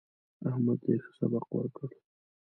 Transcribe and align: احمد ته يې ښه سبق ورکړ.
احمد 0.49 0.77
ته 0.83 0.89
يې 0.93 0.97
ښه 1.03 1.11
سبق 1.19 1.45
ورکړ. 1.55 1.89